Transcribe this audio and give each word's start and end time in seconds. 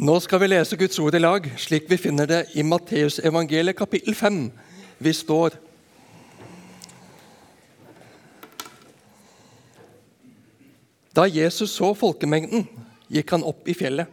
Nå 0.00 0.14
skal 0.24 0.40
vi 0.40 0.46
lese 0.48 0.78
Guds 0.80 0.96
ord 0.96 1.12
i 1.12 1.18
lag, 1.20 1.44
slik 1.60 1.84
vi 1.90 1.98
finner 2.00 2.24
det 2.24 2.38
i 2.56 2.62
Matteusevangeliet 2.64 3.76
kapittel 3.76 4.14
5. 4.16 4.38
Vi 4.96 5.12
står 5.12 5.58
Da 11.12 11.26
Jesus 11.28 11.74
så 11.76 11.90
folkemengden, 11.92 12.64
gikk 13.12 13.34
han 13.36 13.44
opp 13.44 13.68
i 13.68 13.74
fjellet. 13.76 14.08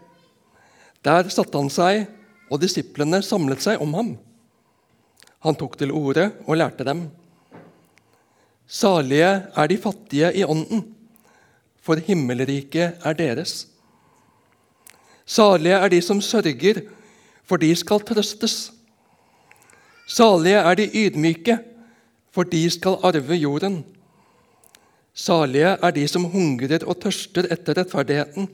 Der 1.08 1.31
satte 1.31 1.55
han 1.55 1.71
seg, 1.71 2.04
og 2.52 2.60
disiplene 2.66 3.22
samlet 3.24 3.64
seg 3.64 3.80
om 3.80 3.96
ham. 3.96 4.12
Han 5.48 5.56
tok 5.56 5.80
til 5.80 5.96
orde 5.96 6.34
og 6.50 6.60
lærte 6.60 6.84
dem. 6.84 7.06
Salige 8.68 9.32
er 9.56 9.72
de 9.72 9.80
fattige 9.88 10.36
i 10.36 10.44
ånden, 10.44 10.84
for 11.80 11.96
himmelriket 11.96 13.08
er 13.08 13.20
deres. 13.24 13.70
Salige 15.28 15.75
er 15.75 15.91
de 15.91 16.02
som 16.02 16.21
sørger, 16.23 16.82
for 17.44 17.59
de 17.59 17.76
skal 17.76 17.99
trøstes. 17.99 18.72
Salige 20.08 20.55
er 20.63 20.76
de 20.80 20.88
ydmyke, 20.88 21.58
for 22.31 22.48
de 22.48 22.70
skal 22.72 22.95
arve 23.03 23.36
jorden. 23.36 23.81
Salige 25.13 25.76
er 25.84 25.91
de 25.91 26.08
som 26.08 26.30
hungrer 26.31 26.86
og 26.88 27.02
tørster 27.03 27.50
etter 27.52 27.76
rettferdigheten, 27.76 28.48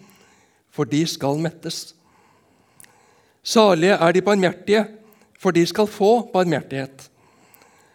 for 0.73 0.89
de 0.89 1.05
skal 1.07 1.37
mettes. 1.43 1.93
Salige 3.43 3.93
er 3.93 4.11
de 4.11 4.21
barmhjertige, 4.21 4.85
for 5.39 5.51
de 5.51 5.65
skal 5.67 5.87
få 5.87 6.31
barmhjertighet. 6.33 7.09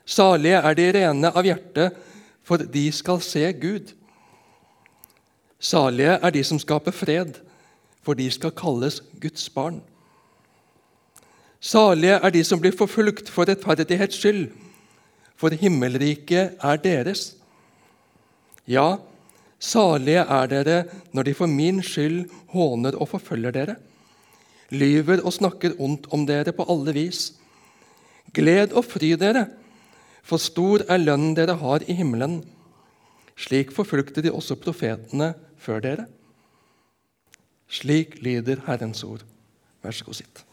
Salige 0.06 0.60
er 0.62 0.74
de 0.74 0.86
rene 0.92 1.32
av 1.34 1.44
hjerte, 1.44 1.90
for 2.44 2.62
de 2.62 2.86
skal 2.92 3.20
se 3.24 3.42
Gud. 3.58 3.90
Salige 5.58 6.14
er 6.22 6.30
de 6.30 6.44
som 6.44 6.60
skaper 6.62 6.94
fred, 6.94 7.40
for 8.08 8.16
de 8.16 8.30
skal 8.32 8.54
kalles 8.56 9.02
Guds 9.20 9.50
barn. 9.52 9.82
Salige 11.60 12.16
er 12.16 12.32
de 12.32 12.40
som 12.46 12.60
blir 12.62 12.72
forfulgt 12.72 13.28
for 13.28 13.44
rettferdighets 13.44 14.16
skyld, 14.16 14.46
for 15.36 15.52
himmelriket 15.52 16.56
er 16.64 16.80
deres. 16.80 17.34
Ja, 18.64 18.96
salige 19.60 20.24
er 20.24 20.48
dere 20.48 20.78
når 21.12 21.28
de 21.28 21.36
for 21.36 21.52
min 21.52 21.84
skyld 21.84 22.24
håner 22.54 22.96
og 22.96 23.12
forfølger 23.12 23.52
dere, 23.52 23.76
lyver 24.72 25.20
og 25.20 25.36
snakker 25.36 25.76
ondt 25.76 26.08
om 26.08 26.24
dere 26.24 26.56
på 26.56 26.64
alle 26.64 26.96
vis. 26.96 27.34
Gled 28.32 28.72
og 28.72 28.88
fry 28.88 29.18
dere, 29.20 29.50
for 30.24 30.40
stor 30.40 30.88
er 30.88 31.04
lønnen 31.04 31.36
dere 31.36 31.60
har 31.60 31.84
i 31.84 31.96
himmelen. 32.00 32.40
Slik 33.36 33.68
forfulgte 33.76 34.24
de 34.24 34.32
også 34.32 34.56
profetene 34.56 35.34
før 35.60 35.84
dere. 35.84 36.12
Slik 37.78 38.16
lyder 38.24 38.64
Herrens 38.66 39.04
ord. 39.06 39.22
Vær 39.84 39.94
så 39.94 40.06
god, 40.06 40.18
sitt. 40.18 40.44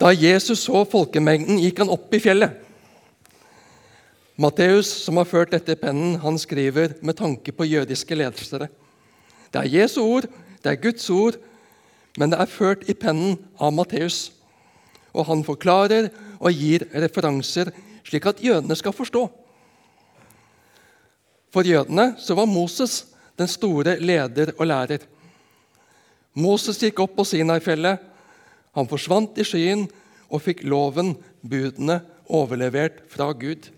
Da 0.00 0.12
Jesus 0.12 0.62
så 0.64 0.84
folkemengden, 0.88 1.58
gikk 1.60 1.82
han 1.82 1.92
opp 1.92 2.14
i 2.16 2.20
fjellet. 2.22 2.62
Matteus, 4.40 4.88
som 5.04 5.16
har 5.20 5.28
ført 5.28 5.52
dette 5.52 5.72
i 5.72 5.80
pennen, 5.80 6.18
han 6.20 6.36
skriver 6.40 6.94
med 7.04 7.16
tanke 7.16 7.52
på 7.56 7.64
jødiske 7.68 8.16
ledere. 8.16 8.68
Det 9.52 9.62
er 9.62 9.72
Jesu 9.72 10.02
ord, 10.04 10.28
det 10.62 10.72
er 10.72 10.80
Guds 10.80 11.08
ord, 11.12 11.38
men 12.20 12.32
det 12.32 12.40
er 12.40 12.52
ført 12.52 12.84
i 12.88 12.96
pennen 12.96 13.38
av 13.60 13.72
Matteus. 13.72 14.30
Og 15.16 15.28
han 15.28 15.44
forklarer 15.44 16.10
og 16.36 16.52
gir 16.52 16.84
referanser, 16.92 17.72
slik 18.04 18.28
at 18.28 18.40
jødene 18.44 18.76
skal 18.76 18.96
forstå. 18.96 19.24
For 21.52 21.64
jødene 21.64 22.10
så 22.20 22.36
var 22.36 22.48
Moses 22.48 23.06
den 23.36 23.48
store 23.50 23.96
leder 24.00 24.52
og 24.56 24.66
lærer. 24.66 25.04
Moses 26.36 26.80
gikk 26.80 27.00
opp 27.04 27.16
på 27.16 27.24
Sinai-fjellet. 27.24 28.00
Han 28.76 28.88
forsvant 28.88 29.38
i 29.40 29.46
skyen 29.46 29.86
og 30.28 30.42
fikk 30.44 30.64
loven, 30.68 31.14
budene, 31.40 32.02
overlevert 32.26 33.04
fra 33.12 33.30
Gud. 33.32 33.70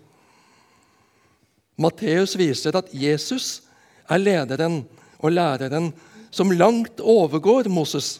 Matteus 1.79 2.35
viser 2.39 2.75
at 2.75 2.89
Jesus 2.91 3.61
er 4.09 4.19
lederen 4.19 4.81
og 5.19 5.31
læreren 5.31 5.91
som 6.31 6.51
langt 6.51 6.99
overgår 6.99 7.69
Moses. 7.71 8.17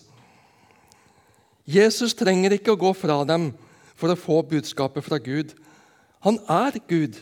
Jesus 1.69 2.16
trenger 2.17 2.56
ikke 2.56 2.73
å 2.73 2.79
gå 2.79 2.94
fra 2.97 3.19
dem 3.27 3.51
for 4.00 4.13
å 4.13 4.17
få 4.17 4.39
budskapet 4.47 5.06
fra 5.06 5.19
Gud. 5.21 5.51
Han 6.25 6.39
er 6.50 6.79
Gud. 6.88 7.19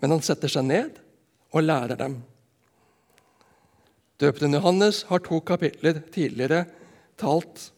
Men 0.00 0.14
han 0.14 0.24
setter 0.24 0.52
seg 0.52 0.68
ned 0.68 1.03
og 1.54 1.62
lærer 1.62 1.98
dem. 1.98 2.18
Døperen 4.20 4.54
Johannes 4.58 5.04
har 5.08 5.22
to 5.22 5.40
kapitler 5.46 6.02
tidligere 6.14 6.64
talt 7.18 7.70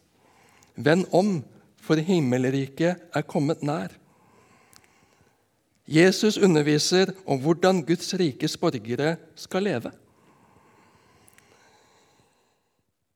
Vend 0.77 1.07
om, 1.09 1.39
for 1.81 1.97
himmelriket 1.97 3.07
er 3.15 3.23
kommet 3.25 3.63
nær. 3.65 3.95
Jesus 5.87 6.37
underviser 6.37 7.13
om 7.25 7.39
hvordan 7.41 7.79
Guds 7.87 8.11
rikes 8.19 8.57
borgere 8.59 9.15
skal 9.39 9.65
leve. 9.65 9.91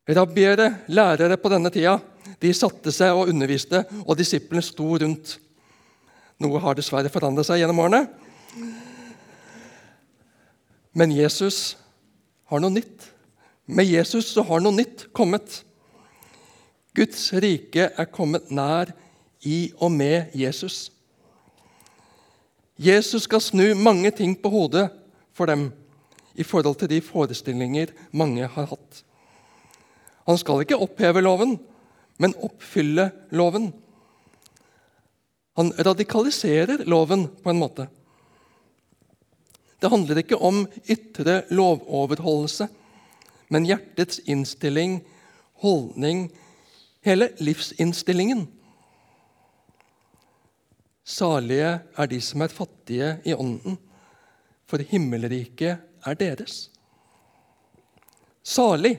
Rabbiere, 0.09 0.71
lærere 0.87 1.37
på 1.37 1.51
denne 1.53 1.69
tida, 1.69 1.99
de 2.41 2.53
satte 2.57 2.93
seg 2.95 3.13
og 3.13 3.29
underviste, 3.29 3.83
og 4.07 4.17
disiplene 4.17 4.63
sto 4.65 4.87
rundt. 4.97 5.35
Noe 6.41 6.63
har 6.63 6.79
dessverre 6.79 7.11
forandret 7.13 7.45
seg 7.45 7.61
gjennom 7.61 7.83
årene. 7.83 8.05
Men 10.93 11.11
Jesus 11.15 11.77
har 12.51 12.59
noe 12.59 12.73
nytt. 12.73 13.07
Med 13.65 13.87
Jesus 13.87 14.33
så 14.33 14.43
har 14.43 14.63
noe 14.63 14.75
nytt 14.75 15.07
kommet. 15.15 15.61
Guds 16.95 17.29
rike 17.39 17.87
er 17.95 18.09
kommet 18.11 18.51
nær 18.51 18.91
i 19.47 19.71
og 19.79 19.93
med 19.95 20.33
Jesus. 20.35 20.89
Jesus 22.81 23.27
skal 23.27 23.43
snu 23.43 23.71
mange 23.77 24.11
ting 24.11 24.33
på 24.35 24.49
hodet 24.51 24.89
for 25.31 25.47
dem 25.47 25.69
i 26.35 26.43
forhold 26.43 26.79
til 26.81 26.89
de 26.91 26.99
forestillinger 27.03 27.93
mange 28.11 28.47
har 28.47 28.67
hatt. 28.71 29.03
Han 30.27 30.37
skal 30.39 30.63
ikke 30.63 30.79
oppheve 30.79 31.23
loven, 31.23 31.55
men 32.21 32.35
oppfylle 32.43 33.09
loven. 33.31 33.71
Han 35.59 35.71
radikaliserer 35.79 36.85
loven 36.89 37.27
på 37.43 37.51
en 37.51 37.59
måte. 37.59 37.87
Det 39.81 39.89
handler 39.89 40.21
ikke 40.21 40.37
om 40.37 40.63
ytre 40.89 41.41
lovoverholdelse, 41.49 42.67
men 43.49 43.65
hjertets 43.65 44.21
innstilling, 44.29 44.99
holdning, 45.63 46.27
hele 47.01 47.31
livsinnstillingen. 47.41 48.45
Salige 51.03 51.79
er 51.97 52.11
de 52.11 52.19
som 52.21 52.45
er 52.45 52.53
fattige 52.53 53.15
i 53.25 53.33
ånden, 53.33 53.79
for 54.69 54.85
himmelriket 54.85 55.81
er 56.05 56.19
deres. 56.19 56.69
Salig. 58.43 58.93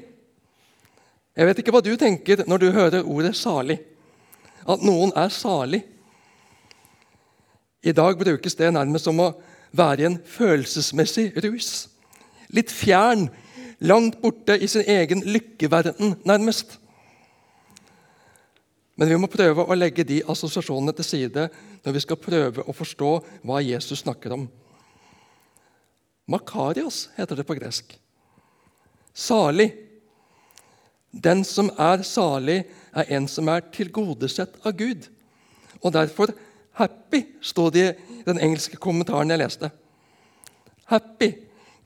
Jeg 1.33 1.47
vet 1.49 1.63
ikke 1.63 1.73
hva 1.73 1.81
du 1.83 1.95
tenker 1.97 2.43
når 2.47 2.59
du 2.59 2.69
hører 2.75 3.07
ordet 3.07 3.37
'salig'. 3.37 3.81
At 4.69 4.83
noen 4.83 5.11
er 5.17 5.29
salig. 5.29 5.83
I 7.83 7.93
dag 7.93 8.19
brukes 8.19 8.55
det 8.55 8.71
nærmest 8.75 9.09
som 9.09 9.19
å 9.19 9.33
være 9.73 10.03
i 10.03 10.09
en 10.11 10.19
følelsesmessig 10.25 11.33
rus. 11.45 11.89
Litt 12.53 12.73
fjern, 12.73 13.29
langt 13.81 14.21
borte 14.23 14.59
i 14.59 14.69
sin 14.71 14.85
egen 14.87 15.25
lykkeverden, 15.25 16.17
nærmest. 16.29 16.79
Men 18.97 19.09
vi 19.09 19.17
må 19.19 19.31
prøve 19.33 19.65
å 19.65 19.77
legge 19.77 20.05
de 20.07 20.21
assosiasjonene 20.29 20.93
til 20.97 21.09
side 21.09 21.47
når 21.83 21.97
vi 21.97 22.03
skal 22.05 22.21
prøve 22.21 22.65
å 22.69 22.77
forstå 22.77 23.13
hva 23.43 23.63
Jesus 23.65 24.05
snakker 24.05 24.37
om. 24.37 24.45
Makarios 26.31 27.09
heter 27.17 27.41
det 27.41 27.47
på 27.49 27.57
gresk. 27.59 27.97
Salig. 29.13 29.73
Den 31.13 31.43
som 31.45 31.69
er 31.81 32.05
salig, 32.07 32.63
er 32.93 33.11
en 33.17 33.27
som 33.29 33.49
er 33.53 33.65
tilgodesett 33.73 34.55
av 34.65 34.77
Gud. 34.77 35.09
Og 35.83 35.93
derfor 35.93 36.33
'happy' 36.79 37.27
sto 37.41 37.71
det 37.71 37.97
i 38.09 38.23
den 38.27 38.39
engelske 38.39 38.77
kommentaren 38.77 39.31
jeg 39.31 39.39
leste. 39.39 39.71
Happy, 40.85 41.33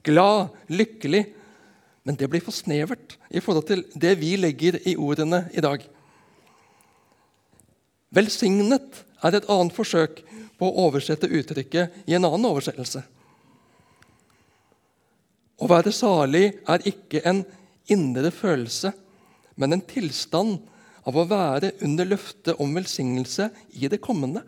glad, 0.03 0.49
lykkelig. 0.69 1.27
Men 2.05 2.15
det 2.15 2.31
blir 2.31 2.41
for 2.41 2.55
snevert 2.55 3.17
i 3.31 3.41
forhold 3.41 3.67
til 3.67 3.85
det 3.95 4.15
vi 4.21 4.37
legger 4.37 4.79
i 4.87 4.97
ordene 4.97 5.49
i 5.53 5.61
dag. 5.61 5.83
Velsignet 8.15 9.03
er 9.23 9.35
et 9.35 9.49
annet 9.51 9.75
forsøk 9.75 10.23
på 10.57 10.69
å 10.69 10.87
oversette 10.87 11.29
uttrykket 11.29 12.07
i 12.07 12.15
en 12.15 12.25
annen 12.25 12.47
oversettelse. 12.47 13.03
Å 15.57 15.67
være 15.67 15.93
salig 15.93 16.47
er 16.69 16.87
ikke 16.87 17.25
en 17.27 17.43
indre 17.91 18.31
følelse, 18.31 18.93
men 19.57 19.73
en 19.73 19.85
tilstand 19.89 20.61
av 21.07 21.17
å 21.17 21.27
være 21.27 21.73
under 21.87 22.09
løftet 22.09 22.61
om 22.63 22.75
velsignelse 22.77 23.49
i 23.81 23.89
det 23.91 23.99
kommende. 24.05 24.45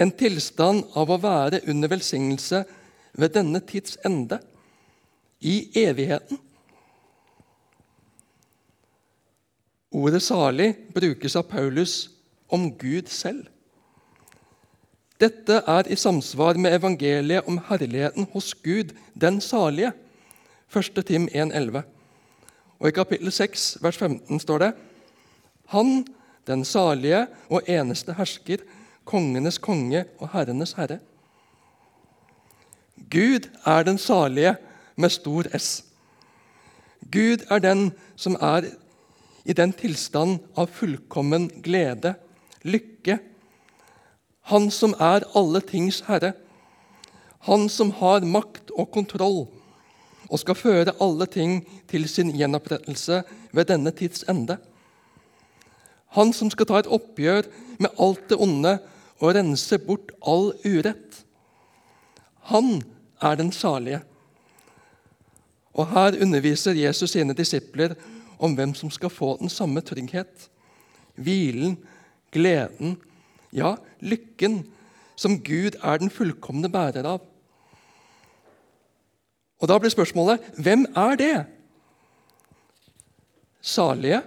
En 0.00 0.12
tilstand 0.16 0.86
av 0.96 1.10
å 1.12 1.20
være 1.20 1.60
under 1.68 1.90
velsignelse 1.92 2.64
ved 3.12 3.34
denne 3.36 3.60
tids 3.60 3.98
ende, 4.04 4.40
i 5.40 5.70
evigheten. 5.80 6.38
Ordet 9.90 10.22
'salig' 10.22 10.92
brukes 10.94 11.36
av 11.36 11.48
Paulus 11.48 12.10
om 12.48 12.68
Gud 12.78 13.08
selv. 13.08 13.46
Dette 15.20 15.62
er 15.66 15.88
i 15.88 15.96
samsvar 15.96 16.56
med 16.56 16.74
evangeliet 16.74 17.48
om 17.48 17.58
herligheten 17.68 18.28
hos 18.32 18.54
Gud, 18.54 18.92
den 19.20 19.40
salige. 19.40 19.92
1. 20.76 21.04
Tim 21.06 21.28
1,11. 21.28 21.82
Og 22.78 22.88
I 22.88 22.90
kapittel 22.90 23.32
6, 23.32 23.78
vers 23.82 23.96
15 23.96 24.40
står 24.40 24.58
det 24.58 24.72
Han, 25.66 26.06
den 26.46 26.64
salige 26.64 27.26
og 27.48 27.62
eneste 27.68 28.12
hersker, 28.12 28.58
kongenes 29.10 29.58
konge 29.58 30.04
og 30.18 30.30
herrenes 30.34 30.76
herre. 30.78 31.00
Gud 33.10 33.48
er 33.66 33.82
den 33.82 33.98
salige 33.98 34.54
med 34.96 35.10
stor 35.10 35.48
S. 35.58 35.84
Gud 37.10 37.46
er 37.50 37.58
den 37.58 37.90
som 38.16 38.36
er 38.40 38.68
i 39.44 39.56
den 39.56 39.72
tilstand 39.72 40.38
av 40.56 40.68
fullkommen 40.70 41.48
glede, 41.64 42.14
lykke. 42.62 43.18
Han 44.52 44.70
som 44.70 44.94
er 45.00 45.26
alle 45.34 45.62
tings 45.64 46.02
herre. 46.06 46.34
Han 47.48 47.68
som 47.72 47.90
har 47.98 48.26
makt 48.26 48.70
og 48.76 48.90
kontroll 48.92 49.46
og 50.30 50.38
skal 50.38 50.54
føre 50.58 50.94
alle 51.02 51.26
ting 51.26 51.62
til 51.90 52.06
sin 52.08 52.30
gjenopprettelse 52.36 53.22
ved 53.52 53.66
denne 53.72 53.90
tids 53.90 54.22
ende. 54.28 54.60
Han 56.14 56.32
som 56.36 56.50
skal 56.50 56.68
ta 56.68 56.78
et 56.78 56.90
oppgjør 56.90 57.48
med 57.80 57.96
alt 57.98 58.28
det 58.30 58.38
onde 58.38 58.76
og 59.20 59.34
rense 59.36 59.78
bort 59.78 60.12
all 60.26 60.52
urett. 60.64 61.24
Han 62.50 62.80
er 63.20 63.36
den 63.36 63.52
salige. 63.52 64.00
Og 65.76 65.86
Her 65.92 66.16
underviser 66.22 66.72
Jesus 66.72 67.10
sine 67.10 67.36
disipler 67.36 67.94
om 68.38 68.54
hvem 68.56 68.74
som 68.74 68.90
skal 68.90 69.12
få 69.12 69.36
den 69.40 69.48
samme 69.48 69.80
trygghet, 69.80 70.48
hvilen, 71.14 71.76
gleden, 72.32 72.96
ja, 73.52 73.74
lykken, 74.00 74.64
som 75.16 75.36
Gud 75.44 75.76
er 75.82 76.00
den 76.00 76.10
fullkomne 76.10 76.70
bærer 76.72 77.04
av. 77.04 77.20
Og 79.60 79.68
Da 79.68 79.78
blir 79.78 79.92
spørsmålet 79.92 80.40
hvem 80.56 80.86
er 80.96 81.16
det? 81.20 81.34
Salige 83.60 84.22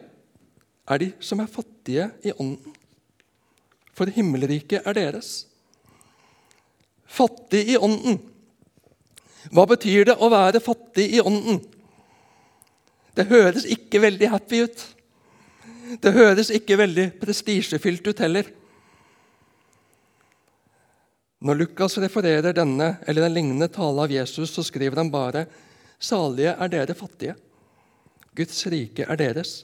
er 0.87 0.97
de 0.97 1.11
som 1.19 1.39
er 1.39 1.49
fattige 1.49 2.11
i 2.23 2.31
ånden, 2.37 2.75
for 3.93 4.09
himmelriket 4.09 4.87
er 4.87 4.97
deres. 4.97 5.33
Fattig 7.05 7.67
i 7.69 7.77
ånden. 7.77 8.17
Hva 9.53 9.67
betyr 9.69 10.07
det 10.09 10.17
å 10.17 10.31
være 10.31 10.63
fattig 10.63 11.09
i 11.17 11.21
ånden? 11.21 11.59
Det 13.13 13.27
høres 13.29 13.67
ikke 13.69 14.01
veldig 14.01 14.29
happy 14.33 14.63
ut. 14.65 14.83
Det 16.01 16.13
høres 16.15 16.49
ikke 16.53 16.79
veldig 16.79 17.09
prestisjefylt 17.21 18.07
ut 18.07 18.23
heller. 18.23 18.47
Når 21.43 21.59
Lukas 21.59 21.97
refererer 21.99 22.55
denne 22.55 22.95
eller 23.03 23.25
den 23.25 23.35
lignende 23.35 23.67
tale 23.67 24.05
av 24.05 24.11
Jesus, 24.13 24.53
så 24.55 24.63
skriver 24.63 25.01
han 25.01 25.11
bare 25.13 25.45
Salige 26.03 26.55
er 26.59 26.71
dere 26.71 26.95
fattige. 26.97 27.35
Guds 28.35 28.65
rike 28.71 29.05
er 29.05 29.19
deres. 29.19 29.61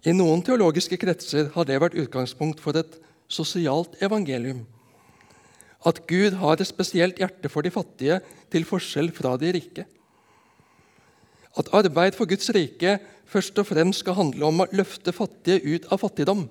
I 0.00 0.14
noen 0.16 0.40
teologiske 0.44 0.96
kretser 1.00 1.50
har 1.54 1.66
det 1.68 1.80
vært 1.82 1.96
utgangspunkt 2.00 2.60
for 2.62 2.76
et 2.80 2.94
sosialt 3.28 3.98
evangelium. 4.00 4.64
At 5.84 6.02
Gud 6.08 6.36
har 6.40 6.60
et 6.60 6.68
spesielt 6.68 7.20
hjerte 7.20 7.48
for 7.52 7.64
de 7.64 7.72
fattige, 7.72 8.20
til 8.50 8.64
forskjell 8.66 9.12
fra 9.14 9.36
de 9.40 9.52
rike. 9.54 9.84
At 11.58 11.68
arbeid 11.76 12.16
for 12.16 12.28
Guds 12.30 12.48
rike 12.54 12.98
først 13.30 13.58
og 13.60 13.68
fremst 13.68 14.02
skal 14.02 14.16
handle 14.16 14.48
om 14.48 14.64
å 14.64 14.68
løfte 14.72 15.12
fattige 15.14 15.62
ut 15.62 15.86
av 15.92 16.00
fattigdom. 16.02 16.48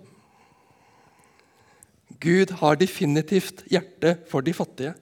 Gud 2.19 2.53
har 2.61 2.79
definitivt 2.79 3.63
hjerte 3.71 4.17
for 4.29 4.45
de 4.45 4.53
fattige, 4.53 4.93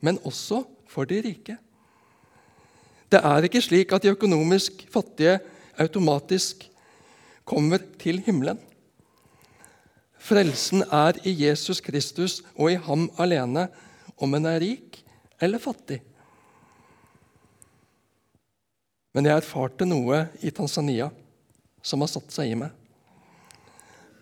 men 0.00 0.18
også 0.26 0.64
for 0.90 1.08
de 1.08 1.20
rike. 1.24 1.56
Det 3.10 3.20
er 3.26 3.46
ikke 3.46 3.62
slik 3.62 3.92
at 3.94 4.04
de 4.04 4.12
økonomisk 4.14 4.84
fattige 4.90 5.38
automatisk 5.80 6.66
kommer 7.50 7.82
til 7.98 8.22
himmelen. 8.22 8.60
Frelsen 10.20 10.84
er 10.86 11.18
i 11.26 11.32
Jesus 11.32 11.80
Kristus 11.82 12.40
og 12.54 12.70
i 12.70 12.78
ham 12.78 13.08
alene, 13.18 13.66
om 14.20 14.36
en 14.36 14.46
er 14.46 14.60
rik 14.62 15.00
eller 15.40 15.62
fattig. 15.62 15.98
Men 19.16 19.26
jeg 19.26 19.40
erfarte 19.40 19.88
noe 19.88 20.26
i 20.44 20.52
Tanzania 20.54 21.08
som 21.82 22.04
har 22.04 22.12
satt 22.12 22.30
seg 22.34 22.52
i 22.52 22.58
meg. 22.60 22.70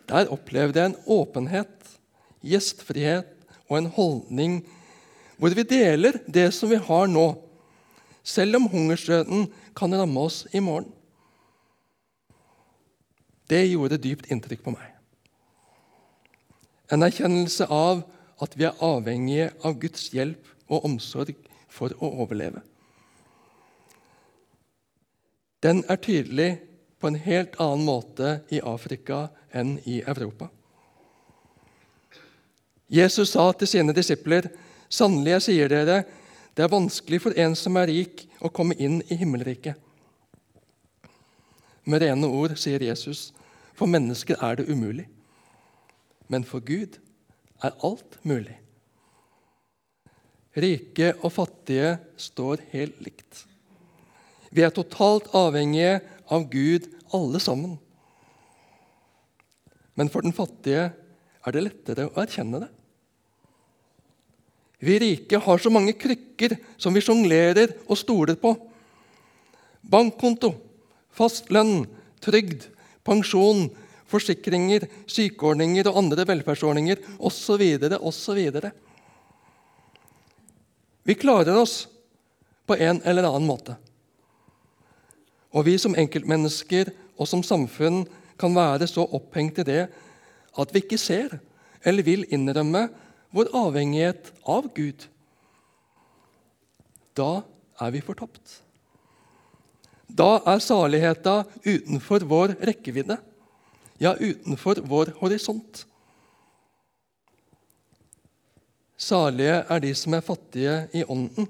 Der 0.09 0.31
opplevde 0.33 0.81
jeg 0.81 0.93
en 0.93 1.01
åpenhet, 1.19 1.75
gjestfrihet 2.41 3.35
og 3.69 3.81
en 3.81 3.91
holdning 3.93 4.61
hvor 5.39 5.53
vi 5.55 5.67
deler 5.69 6.17
det 6.27 6.49
som 6.57 6.71
vi 6.73 6.79
har 6.83 7.11
nå, 7.11 7.27
selv 8.27 8.59
om 8.59 8.71
hungersnøden 8.71 9.47
kan 9.77 9.95
ramme 9.95 10.25
oss 10.25 10.47
i 10.55 10.63
morgen. 10.63 10.89
Det 13.49 13.65
gjorde 13.67 13.97
dypt 13.97 14.29
inntrykk 14.29 14.63
på 14.65 14.75
meg. 14.77 14.93
En 16.93 17.05
erkjennelse 17.05 17.67
av 17.73 18.03
at 18.45 18.55
vi 18.57 18.67
er 18.69 18.83
avhengige 18.85 19.51
av 19.65 19.79
Guds 19.81 20.11
hjelp 20.13 20.51
og 20.69 20.85
omsorg 20.85 21.35
for 21.73 21.93
å 21.99 22.11
overleve. 22.25 22.61
Den 25.65 25.83
er 25.91 25.99
tydelig 25.99 26.51
på 27.01 27.11
en 27.11 27.19
helt 27.19 27.57
annen 27.61 27.87
måte 27.89 28.39
i 28.55 28.61
Afrika 28.61 29.27
enn 29.55 29.79
i 29.89 30.01
Europa. 30.07 30.51
Jesus 32.89 33.35
sa 33.35 33.53
til 33.53 33.69
sine 33.69 33.93
disipler, 33.93 34.49
'Sannelig, 34.89 35.31
jeg 35.31 35.43
sier 35.43 35.69
dere, 35.69 36.05
det 36.57 36.63
er 36.65 36.73
vanskelig 36.73 37.21
for 37.21 37.37
en 37.37 37.55
som 37.55 37.77
er 37.77 37.87
rik, 37.87 38.29
å 38.41 38.49
komme 38.49 38.75
inn 38.75 39.03
i 39.11 39.15
himmelriket.' 39.15 39.77
Med 41.85 42.03
rene 42.03 42.27
ord 42.27 42.57
sier 42.57 42.81
Jesus, 42.81 43.33
'For 43.79 43.87
mennesker 43.87 44.43
er 44.43 44.59
det 44.59 44.67
umulig.' 44.69 45.07
Men 46.29 46.45
for 46.45 46.61
Gud 46.61 46.99
er 47.63 47.77
alt 47.85 48.19
mulig. 48.27 48.59
Rike 50.59 51.15
og 51.23 51.33
fattige 51.33 51.99
står 52.17 52.65
helt 52.73 52.99
likt. 53.01 53.45
Vi 54.51 54.65
er 54.65 54.75
totalt 54.75 55.31
avhengige 55.37 56.01
av 56.31 56.49
Gud, 56.51 56.89
alle 57.15 57.41
sammen. 57.41 57.79
Men 59.95 60.11
for 60.13 60.25
den 60.25 60.35
fattige 60.37 60.91
er 61.47 61.55
det 61.55 61.65
lettere 61.65 62.09
å 62.09 62.21
erkjenne 62.21 62.61
det. 62.65 62.71
Vi 64.79 64.99
rike 65.03 65.41
har 65.43 65.59
så 65.59 65.73
mange 65.75 65.97
krykker 65.99 66.55
som 66.79 66.95
vi 66.95 67.03
sjonglerer 67.03 67.73
og 67.89 67.99
stoler 67.99 68.39
på. 68.39 68.53
Bankkonto, 69.83 70.53
fast 71.11 71.51
lønn, 71.51 71.83
trygd, 72.23 72.69
pensjon, 73.07 73.69
forsikringer, 74.09 74.87
sykeordninger 75.11 75.89
og 75.91 75.99
andre 76.03 76.25
velferdsordninger 76.29 77.03
osv. 77.19 77.65
osv. 78.01 78.41
Vi 81.09 81.17
klarer 81.17 81.57
oss 81.57 81.87
på 82.69 82.77
en 82.77 83.01
eller 83.05 83.29
annen 83.29 83.49
måte. 83.49 83.77
Og 85.57 85.65
vi 85.69 85.79
som 85.81 85.97
enkeltmennesker 85.97 86.93
og 87.17 87.29
som 87.29 87.43
samfunn 87.45 88.03
kan 88.39 88.55
være 88.55 88.87
så 88.91 89.07
opphengt 89.17 89.63
i 89.63 89.67
det 89.67 89.83
at 90.59 90.75
vi 90.75 90.83
ikke 90.85 91.01
ser 91.01 91.39
eller 91.87 92.05
vil 92.05 92.27
innrømme 92.35 92.89
vår 93.35 93.51
avhengighet 93.57 94.33
av 94.49 94.69
Gud. 94.77 95.07
Da 97.17 97.43
er 97.81 97.93
vi 97.95 98.05
fortapt. 98.05 98.61
Da 100.09 100.39
er 100.49 100.63
saligheta 100.65 101.43
utenfor 101.67 102.25
vår 102.29 102.57
rekkevidde, 102.65 103.19
ja, 104.01 104.15
utenfor 104.15 104.81
vår 104.89 105.13
horisont. 105.21 105.85
Salige 108.99 109.61
er 109.63 109.83
de 109.83 109.95
som 109.95 110.17
er 110.17 110.25
fattige 110.27 110.77
i 110.97 111.05
ånden, 111.05 111.47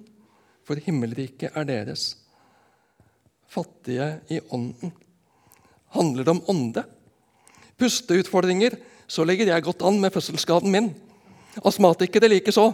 for 0.67 0.81
himmelriket 0.85 1.55
er 1.57 1.65
deres 1.69 2.11
fattige 3.49 4.19
i 4.29 4.41
ånden. 4.53 4.93
Handler 5.97 6.27
det 6.27 6.35
om 6.35 6.43
ånde? 6.53 6.85
Pusteutfordringer, 7.81 8.77
så 9.09 9.25
legger 9.25 9.49
jeg 9.49 9.65
godt 9.65 9.85
an 9.87 10.01
med 10.03 10.13
fødselsskaden 10.13 10.73
min. 10.73 10.91
Astmatikere 11.65 12.29
likeså. 12.29 12.67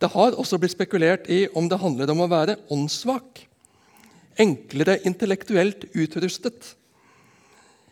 Det 0.00 0.10
har 0.12 0.34
også 0.34 0.58
blitt 0.60 0.74
spekulert 0.74 1.28
i 1.32 1.46
om 1.54 1.68
det 1.70 1.78
handler 1.80 2.10
om 2.12 2.24
å 2.24 2.30
være 2.32 2.58
åndssvak. 2.72 3.46
Enklere 4.38 4.98
intellektuelt 5.08 5.86
utrustet. 5.94 6.74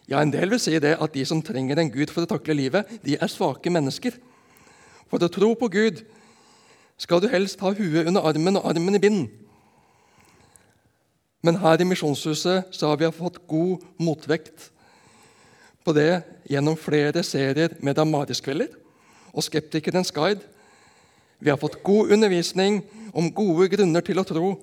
Ja, 0.09 0.21
En 0.21 0.33
del 0.33 0.51
vil 0.51 0.61
si 0.61 0.77
det 0.79 0.99
at 1.01 1.15
de 1.15 1.25
som 1.25 1.43
trenger 1.43 1.79
en 1.81 1.91
Gud 1.91 2.11
for 2.13 2.25
å 2.25 2.29
takle 2.29 2.57
livet, 2.57 2.85
de 3.05 3.17
er 3.17 3.31
svake 3.33 3.73
mennesker. 3.73 4.13
For 5.09 5.23
å 5.23 5.33
tro 5.33 5.55
på 5.57 5.71
Gud 5.73 6.05
skal 7.01 7.23
du 7.23 7.29
helst 7.33 7.61
ha 7.65 7.73
huet 7.73 8.07
under 8.07 8.27
armen 8.29 8.61
og 8.61 8.69
armen 8.69 8.99
i 8.99 9.01
bind. 9.01 9.29
Men 11.45 11.61
her 11.61 11.81
i 11.81 11.89
Misjonshuset 11.89 12.73
så 12.73 12.89
har 12.89 13.01
vi 13.01 13.11
fått 13.13 13.43
god 13.49 13.83
motvekt 14.01 14.71
på 15.85 15.93
det 15.93 16.23
gjennom 16.49 16.77
flere 16.81 17.25
serier 17.25 17.75
med 17.85 17.97
Damaris-kvelder 17.99 18.71
og 19.35 19.45
Skeptikerens 19.45 20.13
guide. 20.15 20.41
Vi 21.41 21.51
har 21.53 21.61
fått 21.61 21.83
god 21.85 22.13
undervisning 22.17 22.81
om 23.13 23.33
gode 23.33 23.69
grunner 23.73 24.05
til 24.05 24.21
å 24.21 24.25
tro 24.29 24.55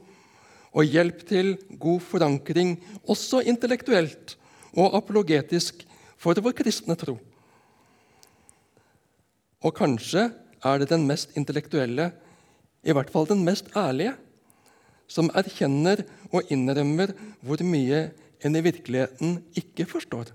og 0.71 0.87
hjelp 0.87 1.25
til 1.27 1.55
god 1.79 1.99
forankring, 1.99 2.77
også 3.07 3.41
intellektuelt 3.47 4.37
og 4.77 4.95
apologetisk, 4.97 5.85
for 6.21 6.37
vår 6.37 6.53
kristne 6.53 6.93
tro. 6.95 7.15
Og 9.65 9.73
kanskje 9.73 10.27
er 10.61 10.81
det 10.81 10.91
den 10.91 11.07
mest 11.09 11.33
intellektuelle, 11.37 12.11
i 12.85 12.93
hvert 12.93 13.09
fall 13.09 13.25
den 13.29 13.41
mest 13.45 13.73
ærlige, 13.77 14.13
som 15.09 15.31
erkjenner 15.35 16.03
og 16.31 16.47
innrømmer 16.53 17.11
hvor 17.41 17.61
mye 17.65 18.03
en 18.45 18.55
i 18.55 18.63
virkeligheten 18.63 19.41
ikke 19.57 19.85
forstår. 19.89 20.31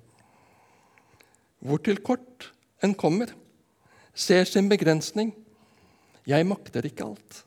Hvor 1.62 1.80
til 1.82 2.02
kort 2.02 2.50
en 2.84 2.94
kommer, 2.94 3.30
ser 4.14 4.44
sin 4.44 4.68
begrensning. 4.68 5.32
Jeg 6.26 6.46
makter 6.46 6.84
ikke 6.86 7.06
alt. 7.06 7.45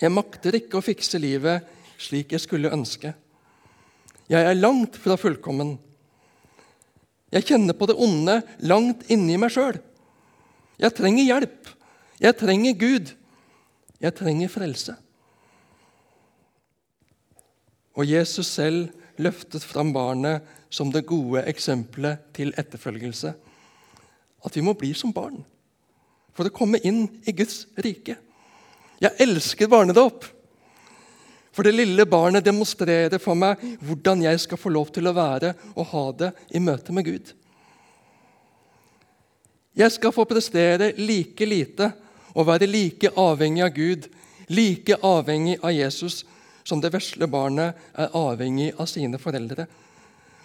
Jeg 0.00 0.12
makter 0.12 0.58
ikke 0.58 0.78
å 0.78 0.84
fikse 0.84 1.18
livet 1.20 1.64
slik 2.00 2.34
jeg 2.34 2.44
skulle 2.44 2.72
ønske. 2.72 3.14
Jeg 4.28 4.42
er 4.42 4.58
langt 4.58 4.98
fra 5.00 5.16
fullkommen. 5.20 5.76
Jeg 7.32 7.46
kjenner 7.48 7.76
på 7.78 7.88
det 7.88 7.96
onde 8.02 8.40
langt 8.66 9.06
inni 9.12 9.38
meg 9.40 9.54
sjøl. 9.54 9.78
Jeg 10.76 10.94
trenger 10.96 11.24
hjelp. 11.24 11.72
Jeg 12.20 12.36
trenger 12.38 12.78
Gud. 12.80 13.12
Jeg 14.02 14.16
trenger 14.18 14.52
frelse. 14.52 14.96
Og 17.96 18.04
Jesus 18.04 18.50
selv 18.52 18.90
løftet 19.16 19.64
fram 19.64 19.94
barnet 19.96 20.44
som 20.68 20.90
det 20.92 21.06
gode 21.08 21.46
eksempelet 21.48 22.26
til 22.36 22.52
etterfølgelse. 22.58 23.32
At 24.44 24.56
vi 24.56 24.64
må 24.64 24.76
bli 24.76 24.92
som 24.94 25.14
barn 25.16 25.40
for 26.36 26.44
å 26.44 26.52
komme 26.52 26.82
inn 26.84 27.06
i 27.24 27.32
Guds 27.32 27.64
rike. 27.80 28.18
Jeg 29.02 29.12
elsker 29.26 29.68
barnedåp. 29.68 30.24
For 31.56 31.64
det 31.64 31.72
lille 31.72 32.04
barnet 32.08 32.44
demonstrerer 32.44 33.20
for 33.22 33.38
meg 33.38 33.62
hvordan 33.80 34.26
jeg 34.26 34.40
skal 34.42 34.60
få 34.60 34.72
lov 34.72 34.90
til 34.92 35.08
å 35.08 35.14
være 35.16 35.54
og 35.72 35.88
ha 35.92 36.04
det 36.20 36.30
i 36.52 36.60
møte 36.60 36.92
med 36.92 37.06
Gud. 37.08 37.32
Jeg 39.76 39.92
skal 39.92 40.12
få 40.12 40.24
prestere 40.28 40.92
like 41.00 41.48
lite 41.48 41.90
og 42.36 42.46
være 42.48 42.68
like 42.68 43.12
avhengig 43.20 43.64
av 43.64 43.72
Gud, 43.76 44.06
like 44.52 44.96
avhengig 45.04 45.56
av 45.62 45.72
Jesus, 45.72 46.22
som 46.64 46.80
det 46.80 46.92
vesle 46.92 47.28
barnet 47.30 47.88
er 47.96 48.16
avhengig 48.16 48.70
av 48.76 48.88
sine 48.90 49.20
foreldre, 49.20 49.66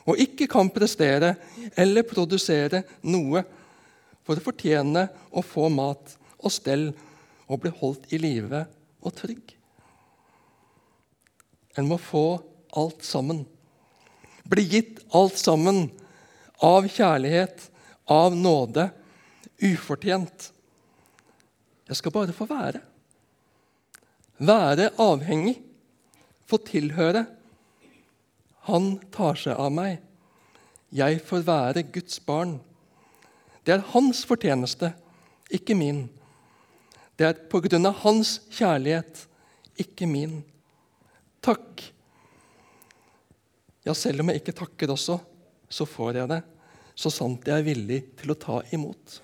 og 0.08 0.20
ikke 0.20 0.48
kan 0.52 0.72
prestere 0.74 1.36
eller 1.80 2.08
produsere 2.08 2.84
noe 3.04 3.44
for 4.24 4.40
å 4.40 4.44
fortjene 4.44 5.08
å 5.32 5.44
få 5.46 5.68
mat 5.74 6.16
og 6.42 6.54
stell 6.54 6.90
og 7.52 7.60
bli 7.64 7.72
holdt 7.82 8.08
i 8.16 8.20
live 8.22 8.64
og 9.04 9.16
trygg. 9.18 9.56
En 11.76 11.88
må 11.88 11.98
få 12.00 12.40
alt 12.80 13.04
sammen. 13.04 13.44
Bli 14.48 14.64
gitt 14.68 15.02
alt 15.16 15.38
sammen 15.40 15.90
av 16.64 16.88
kjærlighet, 16.88 17.68
av 18.12 18.36
nåde 18.36 18.90
ufortjent. 19.62 20.50
Jeg 21.88 22.00
skal 22.00 22.16
bare 22.16 22.36
få 22.36 22.48
være. 22.50 22.82
Være 24.42 24.90
avhengig. 25.02 25.58
Få 26.48 26.60
tilhøre. 26.68 27.26
Han 28.68 28.96
tar 29.14 29.40
seg 29.40 29.60
av 29.60 29.72
meg. 29.74 30.00
Jeg 30.92 31.22
får 31.24 31.46
være 31.48 31.86
Guds 31.94 32.20
barn. 32.26 32.58
Det 33.64 33.78
er 33.78 33.86
hans 33.94 34.24
fortjeneste, 34.28 34.92
ikke 35.54 35.78
min. 35.78 36.08
Det 37.22 37.28
er 37.28 37.42
på 37.54 37.60
grunn 37.62 37.86
av 37.86 38.00
hans 38.02 38.40
kjærlighet, 38.50 39.28
ikke 39.78 40.08
min. 40.10 40.40
Takk. 41.38 41.84
Ja, 43.86 43.94
selv 43.94 44.24
om 44.24 44.32
jeg 44.32 44.42
ikke 44.42 44.56
takker 44.58 44.90
også, 44.90 45.20
så 45.70 45.86
får 45.86 46.18
jeg 46.18 46.32
det, 46.32 46.40
så 46.98 47.12
sant 47.14 47.46
jeg 47.46 47.62
er 47.62 47.68
villig 47.68 48.00
til 48.18 48.34
å 48.34 48.38
ta 48.42 48.58
imot. 48.74 49.20